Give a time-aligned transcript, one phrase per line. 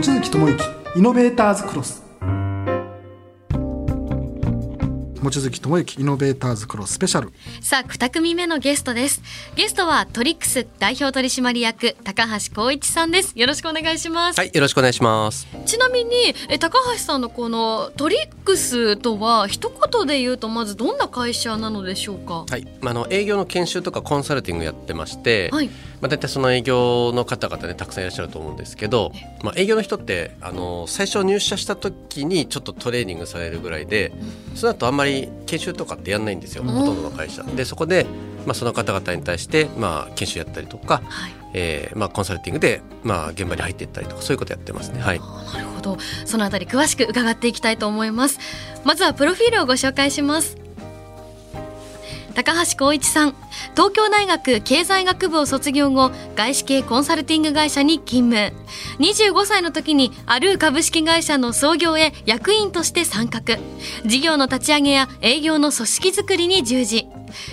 [0.00, 0.64] 望月智之
[0.96, 2.02] イノベーターズクロス
[5.20, 9.20] 望月智之イノベーターズクロススペシャルさあ2組目のゲストです。
[9.56, 13.38] ゲストはトリックス代表取締役高橋光一さんです。
[13.38, 14.38] よろしくお願いします。
[14.38, 15.46] はい、よろしくお願いします。
[15.70, 22.44] ちなみにえ高橋さんのこのトリックスとは一言で言うとまずどんな会社なのでしょうか？
[22.50, 25.68] はい、まあ、あの営業の研修とかコンサルティングやってまして、はい。
[26.00, 29.12] まあ、大体その営業の方々ねたくさんいらっしゃると思うんですけど、
[29.44, 34.10] まあ、営業の人ってあの最初入社した時にちょっとトレーニングされるぐらいで
[34.56, 36.70] その後あんまり研修とかってやんないんですよ、うん。
[36.70, 37.44] ほとんどの会社。
[37.44, 38.06] でそこで、
[38.44, 45.00] まあ、その方々に対して、まあ、研修やったりとか、はいえーまあ、コンサルティングで、まあ、現場に入っていったりとかそういうことやってますね。
[45.00, 45.20] はい。
[45.20, 45.98] なるほど。
[46.24, 48.38] そのあたり詳しく伺っていきたいと思います。
[48.84, 50.59] まずはプロフィールをご紹介します。
[52.34, 53.34] 高橋光一さん。
[53.72, 58.54] 東京大学経済学部を卒業後外資系コンサルティング会社に勤務。
[58.98, 63.58] 25歳の時にある株式会社の創業へ役員として参画。
[64.06, 67.06] 事業の立ち上げや営業の組織づくりに従事。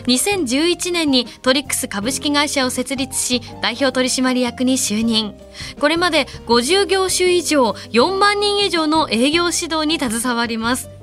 [0.07, 5.35] 2011年にトリックス株式会社を設立し代表取締役に就任。
[5.79, 10.96] これまで50業種以上4万人以上の営業指導に携わります。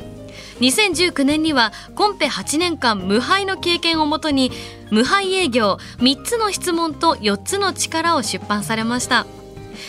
[0.64, 4.50] 2019年にはコンペ8年間無敗の経験をもとに
[4.90, 9.26] 無敗営業3つの質問と4つの力を出版されました。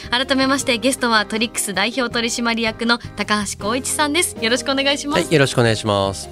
[0.09, 4.35] 改めましてゲストはトリックス代表取締役の高橋光一さんです。
[4.41, 6.27] よろしくお願いします、はい、よろしくお願いします。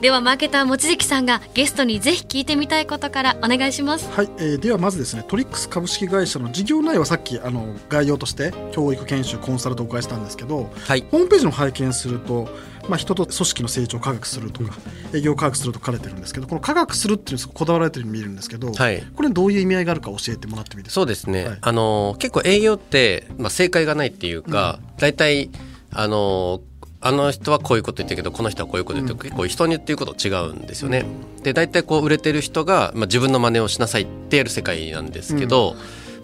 [0.00, 4.10] ではマーケター望月さんがゲストにぜひ聞いてみたいことからお願いします。
[4.10, 12.48] はい、えーではまずですねトリックス株式会社の事業内容はさっきあの概要として教育研修コンサルとお伺いしたんですけどはい、ホームページの拝見すると、
[12.88, 14.74] まあ、人と組織の成長を科学するとか、
[15.14, 19.02] 営業を科学すると書かれてるんですけどこの科学するっていうのすごくこだわられてるように見えるんですけど、はい。
[19.14, 21.58] これどういう意味合いがあるか教えてもらってもいいですかそうですね、はい。
[21.60, 25.50] あの結構営業って、まあ、正解がないっていうか、大体
[25.90, 26.60] あの
[27.00, 31.04] あの人はこういうこと言ってるけどこの人はこういうこと言ってる、結構人に言ってること違うんですよね。
[31.42, 35.74] で大体こう売れてる人が、まあ、自分の真似をしなさいってやる世界なんですけど、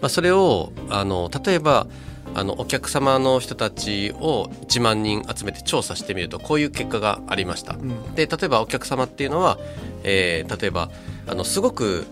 [0.01, 1.87] まあ、それをあの例えば
[2.35, 7.73] あのお客様の人たちを1万人集めて調査してみるとこういう結果がありました。
[7.73, 9.57] んで例えばお客様っていうのは、
[10.03, 10.89] えー例えば
[11.27, 12.05] あのすごく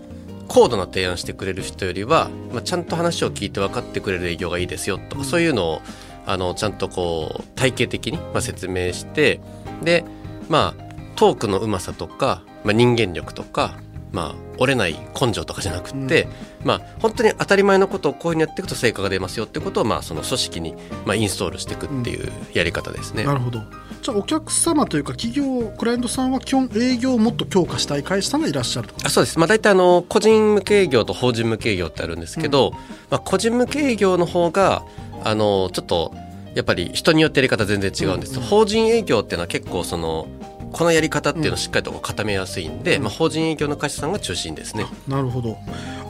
[0.48, 5.82] 高度な提案してくれる人よりは、まあ、ちゃんと話を聞いて分かってくれる営業がいいですよとか、そういうのを
[6.26, 9.40] あのちゃんとこう体系的に、まあ、説明して
[9.82, 10.04] で
[10.48, 13.78] まあトークのうまさとか、まあ、人間力とか、
[14.12, 16.26] まあ、折れない根性とかじゃなくって、
[16.64, 20.74] まあ、本当に当たり前のことをこういうふうにやっていくと成果が出ますよってことを、まあ、その組織に、
[21.04, 23.24] まあ、インストールしていくっていうやり方ですね。
[23.24, 23.62] なるほど
[24.02, 28.94] じゃあお客様というか企業クライアントさんは基本営業をもっと強化したい会社さんがいらっしゃると。
[29.04, 32.72] あそうです、まあ、大体あの個人向け営業と法人向け営業ってあるんですけど、
[33.10, 34.82] まあ、個人向け営業の方が
[35.22, 36.12] あのちょっと
[36.54, 40.26] やっぱり人によってやり方全然違うんです、法人営業っていうのは結構その
[40.72, 44.86] このやり方っていうのをしっかりと固めやすいんで、まあ、法人営業の会社さんが中心ですね。
[45.06, 45.58] なるほど。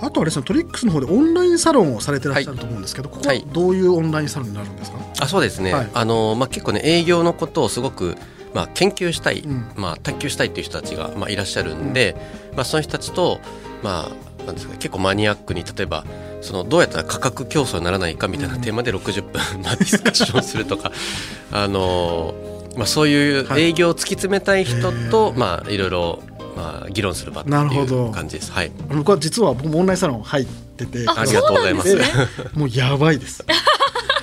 [0.00, 5.90] あとはですねトリックスの方でオンラインサロンをされてらっしゃると思うんですけど、ここははいどういうオンラインサロンになるんですか、あそうですね、はい。
[5.92, 8.16] あのまあ、結構ね営業のことをすごく、
[8.54, 9.72] まあ、研究したい、うん。
[9.76, 12.16] まあ、探求したいっていう人たちが、まあ、いらっしゃるんで、
[12.54, 13.40] まあ、その人たちと、
[13.82, 16.04] まあ、なんですか結構マニアックに例えば
[16.40, 20.90] そのどうやったら価格競争にならないかみたいなテーマで60分、まあ、ディスカッションするとか
[21.52, 22.34] あの、
[22.76, 26.22] まあ、そういうはい営業を突き詰めたい人と、へーまあ、いろいろ、
[26.56, 28.06] まあ、議論する場っていなるほど。
[28.06, 28.52] う感じです。
[28.52, 31.04] はい、僕は実は僕もオンラインサロン入ってて。
[31.08, 31.96] あありがとうございます。
[32.54, 33.44] もうやばいです。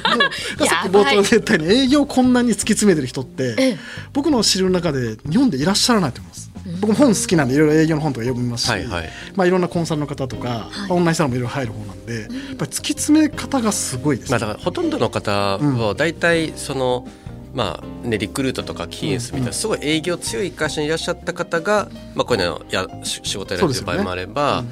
[0.09, 1.15] もうさっきやばい。
[1.15, 3.77] 冒頭で言ったように営業こんなに突き詰めてる人って、ええ。
[4.13, 6.49] 僕の知る中で日本でいらっしゃらないと思います。
[6.81, 9.09] 僕も本好きなんでいろいろ営業の本とか読みますし、はいはい。
[9.35, 10.91] まあいろんなコンサルの方とか、はい。
[10.91, 17.07] オンラインサロンもいろいろ入る方なんで、やっぱり突き詰め方がすごいです、まあ、だからほとんどの方は大体その、
[17.53, 24.63] まあね、リクルートとかキーエンスみたいなすごい営業強い会社にいらっしゃった方が、まあ、こういうのやし仕事やられてる場合もあれば、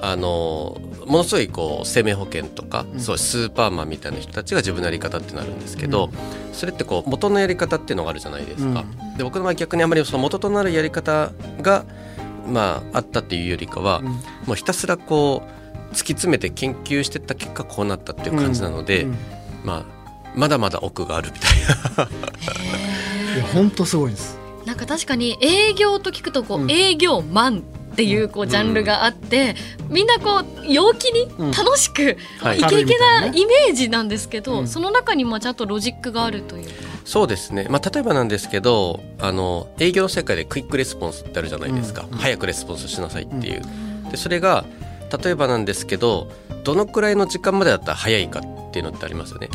[0.00, 6.10] あのものすごいこう生命保険とか、そういうスーパーマンみたいな人たちが自分のやり方ってなるんですけど、
[6.52, 8.84] それってこう元のやり方っていうのがあるじゃないですか。
[9.16, 11.30] で僕の場合逆にあまりその元となるやり方
[11.62, 11.84] が、
[12.48, 14.04] まあ、あったっていうよりかは、ん。
[14.04, 15.42] もうひたすらこ
[15.90, 19.10] う突き詰めて研究してった結果こうなったっていう感じなので、うん。
[19.10, 19.16] うん。
[19.64, 20.03] まあ、
[20.34, 21.50] まだまだ奥があるみたい
[21.96, 22.04] な。
[23.34, 24.38] いや本当すごいです。
[24.64, 26.70] なんか確かに営業と聞くとこう、うん。
[26.70, 27.58] 営業マン
[27.92, 29.54] っていうこうジャンルがあって、
[29.88, 31.50] みんなこう陽気にうん。
[31.50, 32.58] 楽しく、はい。
[32.58, 34.68] イケイケなイメージなんですけど、うん。
[34.68, 36.66] その中にもちゃんとロジックがあるという。
[36.66, 36.94] か。
[37.04, 42.18] そうですね、まあ、例えばなんですけどあの営業の世界でクイックレスポンスってあるじゃないですか、うん。
[42.18, 43.62] 早くレスポンスしなさいっていう、
[44.10, 44.64] でそれが
[45.22, 46.32] 例えばなんですけど
[46.64, 49.48] どのくらいの時間までだったら早いかってっていうのってありますよね。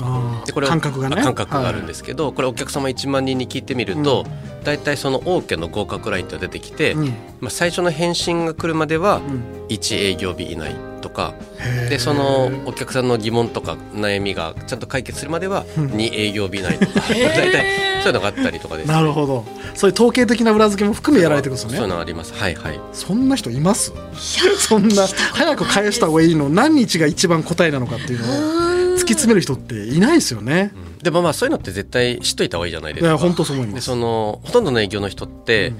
[0.46, 1.18] でこれを感覚がね。
[1.20, 4.26] あ感覚があるんですけど、これお客様1万人に聞いてみると、
[4.64, 7.08] 大体その OK の合格ラインって出てきて、うん。
[7.42, 9.66] まあ、最初の返信が来るまではうん。
[9.68, 11.90] 1営業日以内とか、へー。
[11.90, 15.88] でそのお客さんの疑問とか悩みがちゃんと解決するまではうん。
[15.88, 17.66] 2営業日以内とか、 大体
[18.02, 18.94] そういうのがあったりとかですね。
[18.94, 19.44] なるほど。
[19.76, 22.34] そういう統計的な裏付けも含めやられてるんですよそういうねのあります。
[22.34, 22.80] はいはい。
[22.94, 23.92] そんな人います？
[24.58, 26.48] そんな早く返した方がいいの？
[26.50, 28.69] 何日が一番答えなのかっていうのを
[29.00, 30.72] 突き詰める人っていないですよね。
[31.02, 33.08] でもまあそういうのって絶対知っといた方がいいじゃないですか。
[33.08, 35.74] いや本当そう思いまですそのほとんどの営業の人って、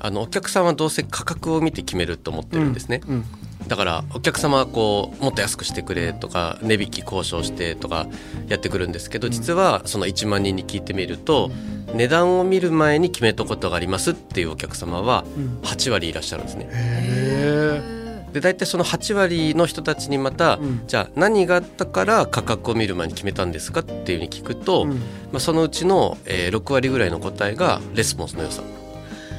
[0.00, 3.24] あのお客さんはどうせ価格を見て決めると思ってるんですね、うん。
[3.68, 8.06] だからお客様はこうもっと安くしてくれとか値引き交渉してとか
[8.48, 11.50] やってくるんですけど実はその1万人に聞いてみると
[11.94, 15.58] 値段を見る前に決めたことがありますっていうお客様はうん。
[15.62, 18.03] 8割いらっしゃるんですね。
[18.34, 20.82] へで大体その8割の人たちにまた、うん。
[20.86, 24.90] じゃあ何があったから価格を見る前に決めたんですかっていうふうに聞くと、うん。
[24.90, 24.96] ま
[25.34, 28.62] あ、そのうちの、えー6割ぐらいの答えがレスポンスの良さ。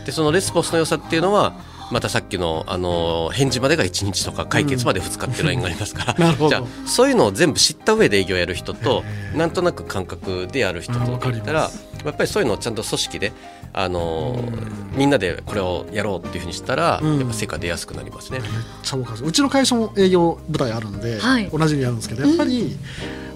[0.06, 1.56] でそのレスポンスの良さっていうのは
[1.92, 6.50] またさっきの、あのー返事までが1日とか解決まで2日っていうラインがありますから、 なるほど。
[6.50, 9.03] じゃあそういうのを全部知った上で営業やる人と
[9.36, 11.69] なんとなく感覚でやる人とかりいったら
[12.10, 13.34] やっぱりそういうのをちゃんと組織で、
[13.74, 17.19] あのーみんなでこれをやろうっていうふうにしたら、うん。
[17.19, 18.40] やっぱ成果出やすくなりますね。
[18.40, 18.50] めっ
[18.81, 19.25] ちゃわかる。
[19.25, 21.50] うちの会社も営業部隊あるんで、はい。
[21.50, 22.78] 同じようにやるんですけどやっぱり、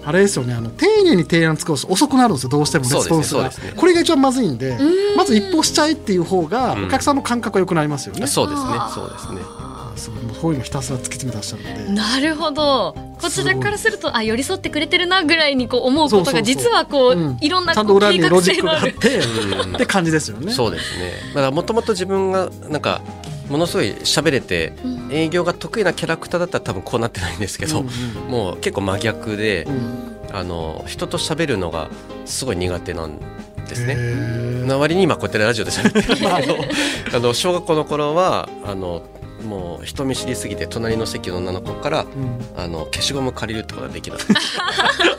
[0.04, 0.54] あれですよね。
[0.54, 2.50] あの丁寧に提案使うと遅くなるんですよ。
[2.50, 3.72] どうしてもレスポンスが、ねね。
[3.76, 4.78] これが一番まずいんで
[5.16, 6.84] まず一歩しちゃえっていう方がうん。
[6.86, 8.68] お客さんの感覚が良くなりますよね、そうですね。
[8.94, 9.40] そうですね。
[9.58, 11.92] あーすごいもうそういうのひたすら突き詰めてらっしゃるんで。
[11.92, 12.94] なるほど。
[13.20, 16.42] こちらからするとあ寄り添ってくれてるなぐらいにこう思うことがそうそうそう。
[16.42, 17.38] 実はこううん。
[17.40, 19.74] いろんなちゃんこと裏にロジックがあってうん。
[19.74, 20.52] って感じですよね。
[20.52, 21.12] そうですね。
[21.34, 23.02] だからもともと自分がなんか
[23.50, 25.12] ものすごい喋れてうん。
[25.12, 27.82] 営業が得意なキャラクターだったら多分こうなってないんですけど、
[28.28, 30.10] もう結構真逆で、うん。
[30.32, 31.90] あの人と喋るのが
[32.24, 33.18] すごい苦手なん
[33.68, 33.96] ですね。
[34.66, 36.04] な割に今こうやってラジオで喋ってる。
[36.04, 39.02] んですけどあの 小学校の頃はあの
[39.44, 42.62] もう人見知りすぎて隣の席の女の子からうん。
[42.62, 44.22] あの消しゴム借りるってことができないい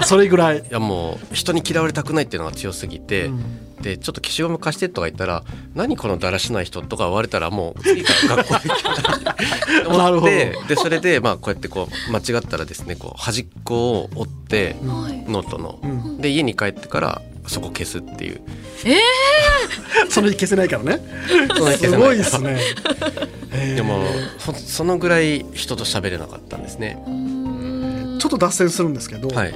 [0.05, 3.43] それぐらい、やもう人に嫌われたくないっていうのが強すぎて、うん
[3.81, 5.43] でちょっと消しゴム貸してとか言ったら
[5.73, 10.17] 何このだらしない人とか言われたらもう次から学校行けな るほど。
[10.17, 15.79] 思ってでそれでまあこうやってこう間違ったらですねこう端っこを折ってうんノートの。
[15.81, 16.21] うん。
[16.21, 18.41] で家に帰ってからそこ消すっていう。
[20.09, 20.99] それ消せないからね。
[21.77, 22.59] すごいですね。
[23.51, 24.03] へ ーでも
[24.55, 27.03] そのぐらい人と喋れなかったんですね。
[28.19, 29.53] ちょっと脱線するんですけど、はい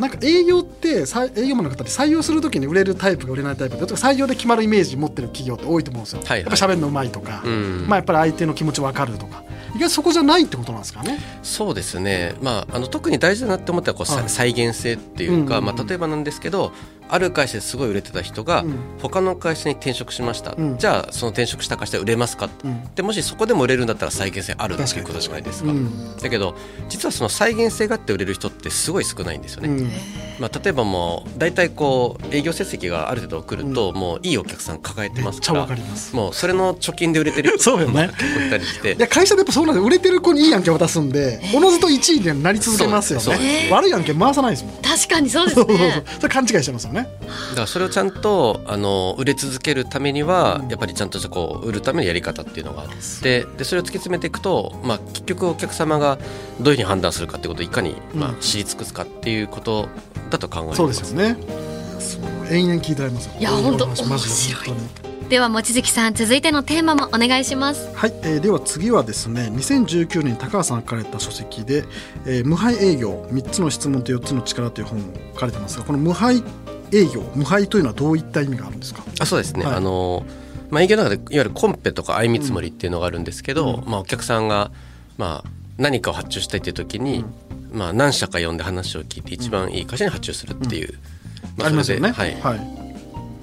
[0.00, 6.40] なんか営業ってさ営業マンの方で採用するときに売れるタイプが売れないタイプで採用で決まるイメージ持ってる企業って多いと思うんですよ、はいはい。
[6.40, 7.84] やっぱ喋るのうまいとか、うん。
[7.86, 9.44] まあ、やっぱり相手の気持ち分かるとか。
[9.74, 11.18] 意外とそこじゃないってことなんですかね。
[11.42, 14.28] そうですね、まあ、あの特に大事だなって思ったらこう、さはい。
[14.28, 16.72] 再現性っていうか、まあ、例えばなんですけど
[17.10, 18.74] ある会社ですごい売れてた人が、うん。
[19.00, 20.78] 他の会社に転職しました、うん。
[20.78, 22.94] じゃあその転職した会社で売れますか、うん。
[22.94, 25.70] でもしそこでも売れるんだったら再現性あるって確かにいうことじゃないですか。
[25.70, 26.16] うん。
[26.16, 26.54] だけど
[26.88, 29.68] 実はその再現性があって売れる人ってすごい少ないんですよね。
[29.68, 29.90] うん。
[30.40, 36.16] まあ、例えばもう大体こう営業成績がある程度来ると、もういいお客さん抱えてますから分かります。
[36.16, 37.50] もうそれの貯金で売れてる。
[37.50, 38.10] 人 そうよね。
[38.18, 38.94] 結構いたりして。
[38.94, 43.68] いや会社でやっぱそうなんで売れてる子にいい案件渡すんでおのずと1位になり続けますよそうですね。
[43.70, 44.74] 悪い案件回さないですもん。
[44.76, 52.88] 確かにそうです そうそうそうねそれ勘違いしてますよねだからそれをちゃんとあの売れ続けるためには、やっぱりちゃんとしたこう売るためのやり方っていうのがあっ
[53.22, 56.18] てでそれを突き詰めていくと、まあ、結局お客様が
[56.60, 59.88] どういうふうに判断するかっていうことをいかに、まあうん、知り尽くすかっていうこと
[60.30, 60.76] だと考えます。
[60.76, 61.36] そうですよね。
[62.50, 63.32] 延々聞いてられますよ。
[63.38, 65.00] いや本当面白い。
[65.30, 67.88] では望月さん続いてのテーマもお願いします。
[67.94, 71.84] はい、えーでは次はですね2019年に高橋さんが書かれた書籍で、
[72.26, 75.02] えー無敗営業3つの質問と4つの力という本を
[75.34, 76.42] 書かれてますがこの無敗
[76.92, 79.04] 営業無敗というのはどういった意味があるんですか？
[79.20, 79.74] あそうですね、はい。
[79.76, 80.24] あの
[80.70, 83.90] まあ、営業の中でいわゆるコンペとか相見積もりっていうのがあるんですけど、うん。
[83.90, 84.70] まあ、お客さんが、
[85.18, 87.24] まあ、何かを発注したいっていう時に、
[87.72, 90.98] まあ、何社か呼んで話を聞いて一番いい会社に発注するっていう、
[91.62, 92.10] ありますよね。
[92.12, 92.34] はい。
[92.40, 92.60] はい。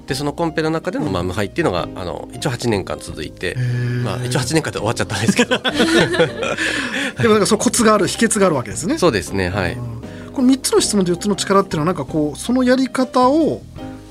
[0.08, 4.04] でそのコンペの中でのまあ無敗っていうのがあの一応8年間続いて、ー。
[4.04, 5.58] まあ、一応8年間で終わっちゃったんですけど。
[7.22, 8.98] でもなんかそうコツがある秘訣があるわけですね。
[8.98, 9.74] そうですねはい。
[9.74, 9.97] うん
[10.38, 13.64] この3つの質問と4つの力っていうのはなんかこうそのやり方を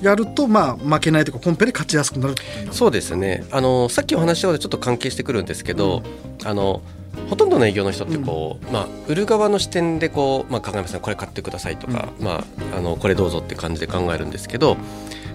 [0.02, 2.34] やるとまあ負けないというかコンペで勝ちやすくなる
[2.72, 3.44] そうですね。
[3.52, 6.02] あのさっきお話したことでちょっと関係してくるんですけど、
[6.44, 6.82] あの
[7.30, 11.00] ほとんどの営業の人ってこう、まあ、売る側の視点でこう、まあ、鏡山さん。
[11.00, 14.76] これ買ってくださいとか、まあ、あのこれどうぞって感じで考えるんですけど、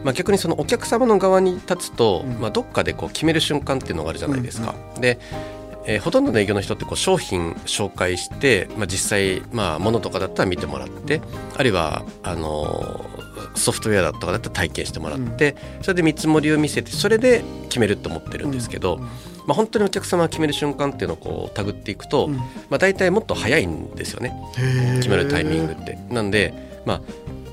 [0.04, 2.34] まあ、逆にそのお客様の側に立つと、うん。
[2.42, 4.76] まあ、どっかでこう決める瞬間っていうのがあるじゃないですか。
[5.00, 5.20] で
[5.86, 11.22] えーほとんどの営業の人ってこう商品紹介して、まあ、実際、まあ、物とかだったら見てもらって
[11.58, 13.22] あるいはあのー
[13.56, 18.98] ソフトウェアだとかだったら体験してもらって、それで見積もりを見せてそれで決めると思ってるんですけど、
[19.46, 22.36] まあ、本当にお客様が決める瞬間っていうのをこう手繰っていくと、うん。
[22.36, 24.34] まあ、大体もっと早いんですよね。
[24.98, 25.98] 決めるタイミングって。
[26.10, 26.54] なんで、
[26.86, 27.02] ま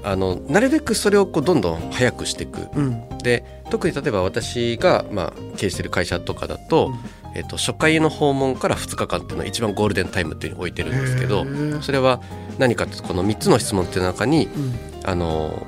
[0.05, 2.69] あ、あのなるべくそれをこうどんどん早くしていく。
[2.75, 3.09] うん。
[3.19, 6.93] で特に例えば私が、まあ、経営してる会社とかだと,、
[7.35, 11.47] えっと初回の訪問から2日間っていうのは一番ゴールデンタイムっていうのを置いてるんですけど
[11.83, 12.21] それは
[12.59, 14.75] 何かっていうとこの3つの質問っていう中にうん。
[15.05, 15.67] あの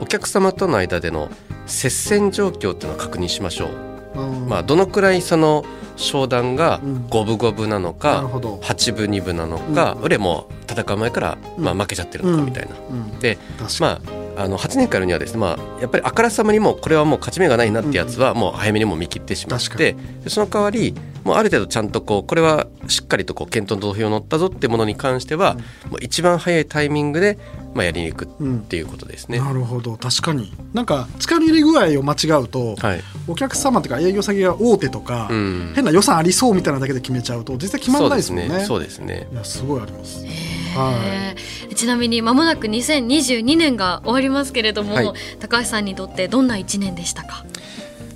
[0.00, 1.30] お客様との間での
[1.66, 3.68] 接戦状況っていうのを確認しましょ
[4.14, 4.20] う。
[4.20, 4.48] うん。
[4.48, 5.64] まあ、どのくらいその
[5.96, 7.08] 商談がうん。
[7.08, 10.04] 五分五分なのかほど、8分2分なのか、うん。
[10.04, 12.74] 俺も戦う前から、まあ、負けちゃってるのかみたいな。
[12.90, 13.38] うん、で
[13.80, 14.00] まあ、
[14.36, 25.54] あの8年間やるにはですね、まあ、やっぱりあからさまにもうこれはもう勝ち目がないなってやつはもう早めにもう見切ってしまってでその代わりもうある程度ちゃんとこうこれはしっかりとこう検討の投票に乗ったぞってものに関しては、
[25.90, 27.38] もう一番早いタイミングで、
[27.74, 29.38] まあ、やりに行くうんっていうことですね。
[29.38, 29.96] なるほど。
[29.96, 30.52] 確かに。
[30.74, 33.00] なんか力の入れ具合を間違うと、はい。
[33.26, 35.72] お客様というか営業先が大手とか、うん。
[35.74, 38.64] 変な予算ありそうみたいなだけで決めちゃうと実際決まらないですもんね。
[38.64, 39.26] そうですね。
[39.32, 40.24] いやすごいあります。
[40.24, 40.30] は
[40.74, 41.34] は
[41.70, 41.74] い。
[41.74, 45.12] ちなみに間もなく2022年が終わりますけれども、はい。
[45.40, 47.44] 高橋さんにとってどんな一年でしたか？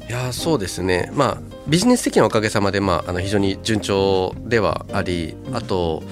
[0.08, 1.10] いやーそうですね。
[1.14, 6.02] まあビジネス的なおかげさまで、まあ、あの非常に順調ではありあと,、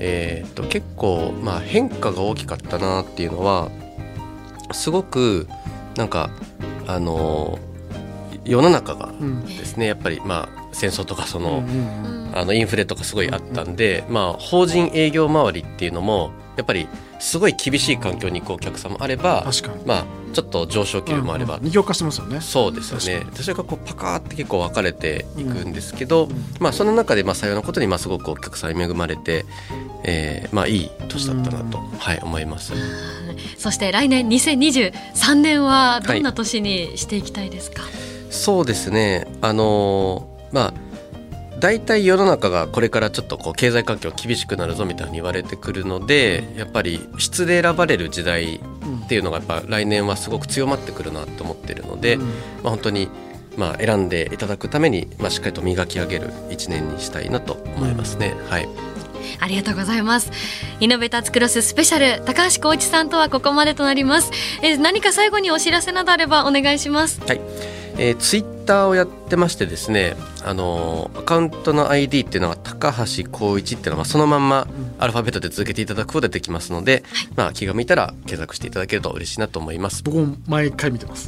[0.00, 3.70] えー、と結構、まあ、変化が大きかったなっていうのは
[4.72, 5.46] すごく
[5.96, 6.30] なんか
[6.88, 7.60] あの
[8.48, 9.44] 世の中がうん。
[9.44, 12.38] ですねやっぱり、まあ、戦争とかその,、うんうんうん。
[12.38, 16.88] あのインフレとかすごいあったんで、まあ、法人営業周りっていうのもやっぱり
[17.20, 19.84] すごい厳しい環境に行くお客さんもあれば、確かに。
[19.84, 21.66] まあ、ちょっと上昇気流もあれば、うんうん。
[21.66, 22.40] 二極化してますよね。
[22.40, 23.26] そうですよね。
[23.34, 29.44] それがこうパカーって結構分かれていくんですけど、うんまあ、その中でまあ採用のことにまあすごくお客さんに恵まれて、
[30.04, 31.98] えーまあ、いい年だったなと、うん。
[31.98, 32.72] はい、思います。
[33.56, 37.82] そして来年2023年はどんな年にしていきたいですか、
[38.30, 39.26] そうですね。
[39.40, 40.74] あのーまあ
[41.58, 52.22] 大体世の中がこれからちょっとこう経済環境厳しくなるぞみたいに言われてくるのでやっぱり質で選ばれる時代うんっていうのがやっぱ来年はすごく強まってくるなと思ってるので、うん。
[52.22, 52.32] ま
[52.66, 53.08] あ、本当に
[53.56, 58.34] まあ選んでいただくために、まあ、しっかりと磨き上げる一年にしたいなと思いますね。
[58.48, 58.68] はい。
[59.40, 60.30] ありがとうございます。
[60.80, 64.30] イノベーターズクロススペシャル高橋光一さんとはここまでとなります。
[64.62, 67.20] えー何か最後にお知らせなどあればお願いします。
[67.26, 67.40] はい、
[67.98, 74.66] えー、ツイッターをやってましてですね、あのーアカウントの ID っていうのは高橋光一っていうのはそのまんま
[74.98, 77.02] アルファベットで続けていただくことでできますので、
[77.34, 80.02] まあ、気が向いたら検索していただけると嬉しいなと思います。
[80.02, 81.26] 僕も毎回見てます。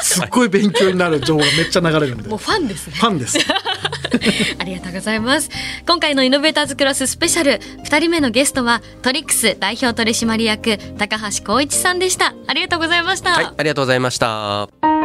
[0.00, 0.22] す。
[0.24, 2.28] っごい勉強になる情報がめっちゃ流れるんで。
[2.30, 2.94] もうファンですね。
[2.96, 3.38] ファンです。
[4.58, 5.50] ありがとうございます。
[5.86, 12.34] 今回のイノベーターズクロススペシャル2人目のゲストはトリックス代表取締役高橋光一さんでした。
[12.46, 15.01] ありがとうございました、はい、ありがとうございました。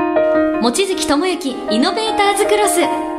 [0.68, 3.17] 望月智之イノベーターズクロス。